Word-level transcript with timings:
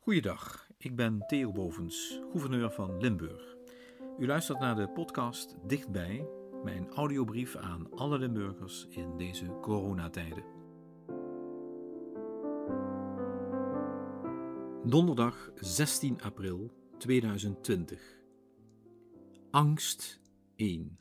Goeiedag, 0.00 0.68
ik 0.76 0.96
ben 0.96 1.26
Theo 1.26 1.52
Bovens, 1.52 2.20
gouverneur 2.30 2.70
van 2.70 3.00
Limburg. 3.00 3.56
U 4.18 4.26
luistert 4.26 4.58
naar 4.58 4.74
de 4.74 4.88
podcast 4.88 5.56
Dichtbij, 5.68 6.26
mijn 6.64 6.88
audiobrief 6.88 7.56
aan 7.56 7.90
alle 7.90 8.18
Limburgers 8.18 8.86
in 8.88 9.16
deze 9.16 9.58
coronatijden. 9.60 10.44
Donderdag 14.84 15.50
16 15.54 16.22
april 16.22 16.72
2020. 16.98 18.20
Angst 19.50 20.20
1. 20.56 20.98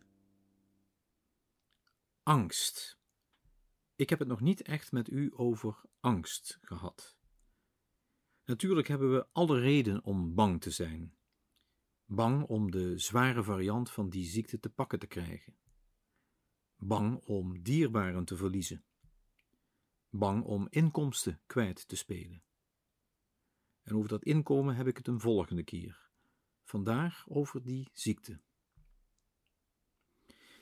Angst. 2.23 2.99
Ik 3.95 4.09
heb 4.09 4.19
het 4.19 4.27
nog 4.27 4.41
niet 4.41 4.61
echt 4.61 4.91
met 4.91 5.09
u 5.09 5.31
over 5.35 5.81
angst 5.99 6.59
gehad. 6.61 7.18
Natuurlijk 8.49 8.87
hebben 8.87 9.11
we 9.11 9.27
alle 9.31 9.59
reden 9.59 10.03
om 10.03 10.33
bang 10.35 10.61
te 10.61 10.71
zijn. 10.71 11.15
Bang 12.05 12.43
om 12.43 12.71
de 12.71 12.97
zware 12.97 13.43
variant 13.43 13.91
van 13.91 14.09
die 14.09 14.25
ziekte 14.25 14.59
te 14.59 14.69
pakken 14.69 14.99
te 14.99 15.07
krijgen. 15.07 15.55
Bang 16.75 17.25
om 17.25 17.61
dierbaren 17.61 18.25
te 18.25 18.37
verliezen. 18.37 18.83
Bang 20.09 20.43
om 20.43 20.67
inkomsten 20.69 21.41
kwijt 21.45 21.87
te 21.87 21.95
spelen. 21.95 22.43
En 23.81 23.95
over 23.95 24.09
dat 24.09 24.23
inkomen 24.23 24.75
heb 24.75 24.87
ik 24.87 24.97
het 24.97 25.07
een 25.07 25.19
volgende 25.19 25.63
keer. 25.63 26.09
Vandaar 26.63 27.23
over 27.27 27.63
die 27.63 27.89
ziekte. 27.93 28.41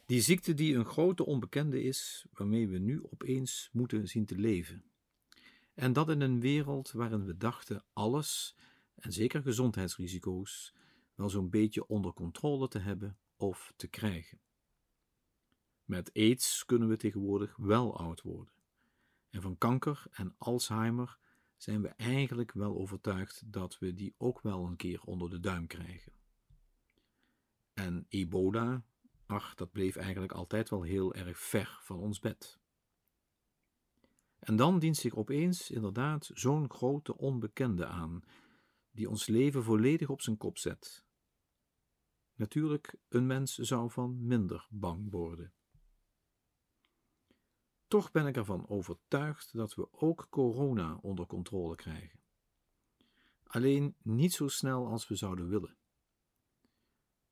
Die 0.05 0.21
ziekte 0.21 0.53
die 0.53 0.75
een 0.75 0.85
grote 0.85 1.25
onbekende 1.25 1.83
is, 1.83 2.25
waarmee 2.31 2.67
we 2.67 2.77
nu 2.77 3.03
opeens 3.03 3.69
moeten 3.71 4.07
zien 4.07 4.25
te 4.25 4.37
leven. 4.37 4.91
En 5.77 5.93
dat 5.93 6.09
in 6.09 6.21
een 6.21 6.39
wereld 6.39 6.91
waarin 6.91 7.25
we 7.25 7.37
dachten 7.37 7.83
alles, 7.93 8.55
en 8.95 9.11
zeker 9.11 9.41
gezondheidsrisico's, 9.41 10.73
wel 11.15 11.29
zo'n 11.29 11.49
beetje 11.49 11.87
onder 11.87 12.13
controle 12.13 12.67
te 12.67 12.79
hebben 12.79 13.17
of 13.35 13.73
te 13.75 13.87
krijgen. 13.87 14.39
Met 15.85 16.13
aids 16.13 16.65
kunnen 16.65 16.87
we 16.87 16.97
tegenwoordig 16.97 17.55
wel 17.55 17.97
oud 17.97 18.21
worden. 18.21 18.53
En 19.29 19.41
van 19.41 19.57
kanker 19.57 20.03
en 20.11 20.35
Alzheimer 20.37 21.17
zijn 21.57 21.81
we 21.81 21.87
eigenlijk 21.87 22.51
wel 22.51 22.77
overtuigd 22.77 23.41
dat 23.45 23.79
we 23.79 23.93
die 23.93 24.13
ook 24.17 24.41
wel 24.41 24.65
een 24.65 24.75
keer 24.75 25.01
onder 25.01 25.29
de 25.29 25.39
duim 25.39 25.67
krijgen. 25.67 26.13
En 27.73 28.05
ebola, 28.09 28.83
ach, 29.25 29.55
dat 29.55 29.71
bleef 29.71 29.95
eigenlijk 29.95 30.31
altijd 30.31 30.69
wel 30.69 30.81
heel 30.81 31.13
erg 31.13 31.39
ver 31.39 31.79
van 31.81 31.99
ons 31.99 32.19
bed. 32.19 32.59
En 34.39 34.55
dan 34.55 34.79
dient 34.79 34.97
zich 34.97 35.15
opeens 35.15 35.71
inderdaad 35.71 36.29
zo'n 36.33 36.69
grote 36.69 37.17
onbekende 37.17 37.85
aan, 37.85 38.23
die 38.91 39.09
ons 39.09 39.27
leven 39.27 39.63
volledig 39.63 40.09
op 40.09 40.21
zijn 40.21 40.37
kop 40.37 40.57
zet. 40.57 41.05
Natuurlijk, 42.35 42.95
een 43.09 43.25
mens 43.25 43.55
zou 43.55 43.91
van 43.91 44.25
minder 44.25 44.67
bang 44.69 45.11
worden. 45.11 45.53
Toch 47.87 48.11
ben 48.11 48.27
ik 48.27 48.35
ervan 48.35 48.67
overtuigd 48.67 49.53
dat 49.53 49.75
we 49.75 49.87
ook 49.91 50.27
corona 50.29 50.95
onder 51.01 51.25
controle 51.25 51.75
krijgen. 51.75 52.19
Alleen 53.43 53.95
niet 54.01 54.33
zo 54.33 54.47
snel 54.47 54.87
als 54.87 55.07
we 55.07 55.15
zouden 55.15 55.49
willen. 55.49 55.77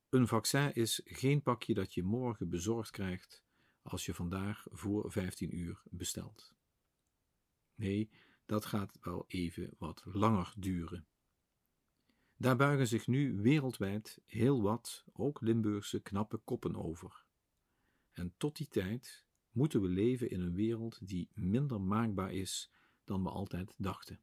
Een 0.08 0.26
vaccin 0.26 0.74
is 0.74 1.00
geen 1.04 1.42
pakje 1.42 1.74
dat 1.74 1.94
je 1.94 2.02
morgen 2.02 2.48
bezorgd 2.48 2.90
krijgt 2.90 3.42
als 3.82 4.06
je 4.06 4.14
vandaag 4.14 4.66
voor 4.70 5.12
15 5.12 5.56
uur 5.56 5.82
bestelt. 5.90 6.54
Nee, 7.76 8.10
dat 8.46 8.64
gaat 8.64 8.98
wel 9.00 9.24
even 9.26 9.70
wat 9.78 10.02
langer 10.04 10.54
duren. 10.56 11.06
Daar 12.36 12.56
buigen 12.56 12.86
zich 12.86 13.06
nu 13.06 13.40
wereldwijd 13.40 14.20
heel 14.24 14.62
wat, 14.62 15.04
ook 15.12 15.40
Limburgse 15.40 16.00
knappe 16.00 16.36
koppen 16.36 16.76
over. 16.76 17.24
En 18.12 18.34
tot 18.36 18.56
die 18.56 18.68
tijd 18.68 19.24
moeten 19.50 19.80
we 19.80 19.88
leven 19.88 20.30
in 20.30 20.40
een 20.40 20.54
wereld 20.54 21.08
die 21.08 21.28
minder 21.34 21.80
maakbaar 21.80 22.32
is 22.32 22.70
dan 23.04 23.22
we 23.22 23.28
altijd 23.28 23.74
dachten. 23.76 24.20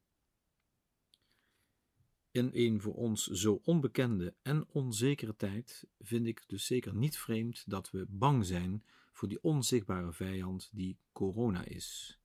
In 2.31 2.49
een 2.53 2.81
voor 2.81 2.95
ons 2.95 3.25
zo 3.27 3.61
onbekende 3.63 4.35
en 4.41 4.67
onzekere 4.67 5.35
tijd 5.35 5.87
vind 5.99 6.27
ik 6.27 6.43
dus 6.47 6.65
zeker 6.65 6.95
niet 6.95 7.17
vreemd 7.17 7.69
dat 7.69 7.91
we 7.91 8.05
bang 8.09 8.45
zijn 8.45 8.83
voor 9.11 9.27
die 9.27 9.43
onzichtbare 9.43 10.13
vijand 10.13 10.69
die 10.71 10.97
corona 11.11 11.65
is. 11.65 12.19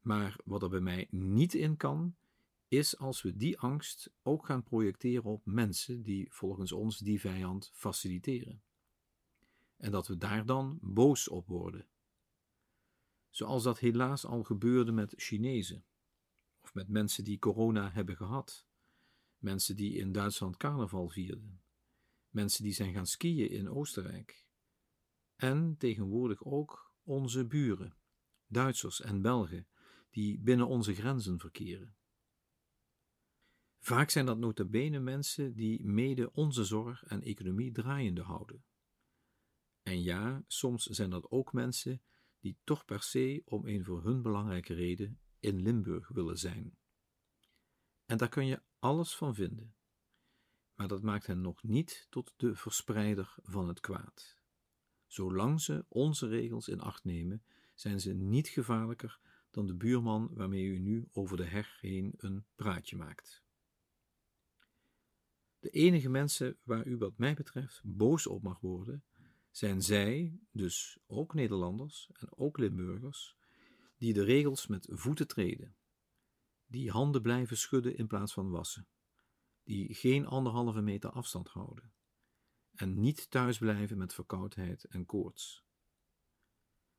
Maar 0.00 0.36
wat 0.44 0.62
er 0.62 0.68
bij 0.68 0.80
mij 0.80 1.06
niet 1.10 1.54
in 1.54 1.76
kan, 1.76 2.16
is 2.68 2.98
als 2.98 3.22
we 3.22 3.36
die 3.36 3.58
angst 3.58 4.10
ook 4.22 4.46
gaan 4.46 4.62
projecteren 4.62 5.24
op 5.24 5.46
mensen 5.46 6.02
die 6.02 6.32
volgens 6.32 6.72
ons 6.72 6.98
die 6.98 7.20
vijand 7.20 7.70
faciliteren. 7.72 8.62
En 9.76 9.90
dat 9.90 10.06
we 10.06 10.16
daar 10.16 10.46
dan 10.46 10.78
boos 10.82 11.28
op 11.28 11.46
worden. 11.46 11.86
Zoals 13.30 13.62
dat 13.62 13.78
helaas 13.78 14.24
al 14.24 14.42
gebeurde 14.42 14.92
met 14.92 15.14
Chinezen, 15.16 15.84
of 16.62 16.74
met 16.74 16.88
mensen 16.88 17.24
die 17.24 17.38
corona 17.38 17.90
hebben 17.90 18.16
gehad, 18.16 18.66
mensen 19.38 19.76
die 19.76 19.94
in 19.94 20.12
Duitsland 20.12 20.56
carnaval 20.56 21.08
vierden, 21.08 21.60
mensen 22.28 22.62
die 22.62 22.72
zijn 22.72 22.92
gaan 22.92 23.06
skiën 23.06 23.50
in 23.50 23.70
Oostenrijk, 23.70 24.46
en 25.36 25.76
tegenwoordig 25.78 26.44
ook 26.44 26.92
onze 27.04 27.46
buren, 27.46 27.96
Duitsers 28.46 29.00
en 29.00 29.22
Belgen, 29.22 29.66
die 30.10 30.38
binnen 30.38 30.66
onze 30.66 30.94
grenzen 30.94 31.38
verkeren. 31.38 31.94
Vaak 33.78 34.10
zijn 34.10 34.26
dat 34.26 34.38
nota 34.38 34.64
bene 34.64 34.98
mensen 34.98 35.54
die 35.54 35.84
mede 35.84 36.32
onze 36.32 36.64
zorg 36.64 37.04
en 37.04 37.22
economie 37.22 37.72
draaiende 37.72 38.22
houden. 38.22 38.64
En 39.82 40.02
ja, 40.02 40.44
soms 40.46 40.84
zijn 40.84 41.10
dat 41.10 41.30
ook 41.30 41.52
mensen 41.52 42.02
die 42.40 42.58
toch 42.64 42.84
per 42.84 43.02
se 43.02 43.42
om 43.44 43.66
een 43.66 43.84
voor 43.84 44.04
hun 44.04 44.22
belangrijke 44.22 44.74
reden 44.74 45.20
in 45.38 45.62
Limburg 45.62 46.08
willen 46.08 46.38
zijn. 46.38 46.78
En 48.06 48.16
daar 48.16 48.28
kun 48.28 48.46
je 48.46 48.62
alles 48.78 49.16
van 49.16 49.34
vinden. 49.34 49.74
Maar 50.74 50.88
dat 50.88 51.02
maakt 51.02 51.26
hen 51.26 51.40
nog 51.40 51.62
niet 51.62 52.06
tot 52.10 52.34
de 52.36 52.54
verspreider 52.54 53.34
van 53.42 53.68
het 53.68 53.80
kwaad. 53.80 54.38
Zolang 55.06 55.60
ze 55.60 55.84
onze 55.88 56.28
regels 56.28 56.68
in 56.68 56.80
acht 56.80 57.04
nemen, 57.04 57.44
zijn 57.74 58.00
ze 58.00 58.12
niet 58.12 58.48
gevaarlijker 58.48 59.20
dan 59.50 59.66
de 59.66 59.74
buurman 59.74 60.30
waarmee 60.32 60.64
u 60.64 60.78
nu 60.78 61.08
over 61.12 61.36
de 61.36 61.44
heg 61.44 61.80
heen 61.80 62.14
een 62.16 62.44
praatje 62.54 62.96
maakt. 62.96 63.42
De 65.58 65.70
enige 65.70 66.08
mensen 66.08 66.58
waar 66.62 66.86
u 66.86 66.96
wat 66.96 67.18
mij 67.18 67.34
betreft 67.34 67.80
boos 67.84 68.26
op 68.26 68.42
mag 68.42 68.60
worden, 68.60 69.04
zijn 69.50 69.82
zij, 69.82 70.38
dus 70.52 70.98
ook 71.06 71.34
Nederlanders 71.34 72.10
en 72.12 72.36
ook 72.36 72.58
Limburgers, 72.58 73.36
die 73.96 74.12
de 74.12 74.24
regels 74.24 74.66
met 74.66 74.88
voeten 74.90 75.26
treden, 75.26 75.76
die 76.66 76.90
handen 76.90 77.22
blijven 77.22 77.56
schudden 77.56 77.96
in 77.96 78.06
plaats 78.06 78.32
van 78.32 78.50
wassen, 78.50 78.88
die 79.64 79.94
geen 79.94 80.26
anderhalve 80.26 80.80
meter 80.80 81.10
afstand 81.10 81.48
houden 81.48 81.92
en 82.80 83.00
niet 83.00 83.30
thuis 83.30 83.58
blijven 83.58 83.98
met 83.98 84.14
verkoudheid 84.14 84.84
en 84.84 85.06
koorts. 85.06 85.64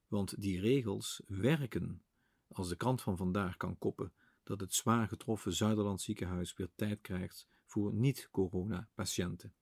Want 0.07 0.41
die 0.41 0.59
regels 0.59 1.21
werken 1.27 2.03
als 2.53 2.69
de 2.69 2.75
krant 2.75 3.01
van 3.01 3.17
vandaag 3.17 3.57
kan 3.57 3.77
koppen 3.77 4.13
dat 4.43 4.59
het 4.59 4.73
zwaar 4.73 5.07
getroffen 5.07 5.53
Zuiderland 5.53 6.01
ziekenhuis 6.01 6.53
weer 6.53 6.69
tijd 6.75 7.01
krijgt 7.01 7.47
voor 7.65 7.93
niet-corona-patiënten. 7.93 9.53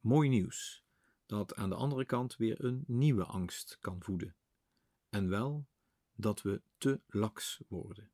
Mooi 0.00 0.28
nieuws 0.28 0.84
dat 1.26 1.54
aan 1.54 1.68
de 1.68 1.74
andere 1.74 2.04
kant 2.04 2.36
weer 2.36 2.64
een 2.64 2.84
nieuwe 2.86 3.24
angst 3.24 3.78
kan 3.80 4.02
voeden. 4.02 4.36
En 5.08 5.28
wel 5.28 5.66
dat 6.12 6.42
we 6.42 6.62
te 6.78 7.00
laks 7.06 7.62
worden. 7.68 8.10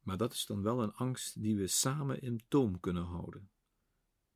Maar 0.00 0.16
dat 0.16 0.32
is 0.32 0.46
dan 0.46 0.62
wel 0.62 0.82
een 0.82 0.92
angst 0.92 1.42
die 1.42 1.56
we 1.56 1.66
samen 1.66 2.20
in 2.22 2.44
toom 2.48 2.80
kunnen 2.80 3.04
houden, 3.04 3.50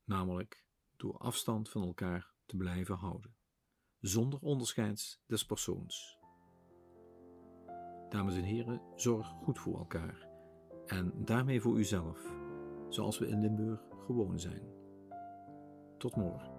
namelijk 0.04 0.64
door 0.96 1.18
afstand 1.18 1.68
van 1.68 1.82
elkaar 1.82 2.34
te 2.46 2.56
blijven 2.56 2.96
houden, 2.96 3.36
zonder 4.00 4.40
onderscheids 4.40 5.20
des 5.26 5.46
persoons. 5.46 6.16
Dames 8.08 8.36
en 8.36 8.42
heren, 8.42 8.80
zorg 8.94 9.26
goed 9.26 9.58
voor 9.58 9.78
elkaar 9.78 10.28
en 10.86 11.12
daarmee 11.24 11.60
voor 11.60 11.78
uzelf, 11.78 12.32
zoals 12.88 13.18
we 13.18 13.28
in 13.28 13.40
Limburg 13.40 13.80
gewoon 14.06 14.38
zijn. 14.38 14.62
Tot 15.98 16.16
morgen. 16.16 16.55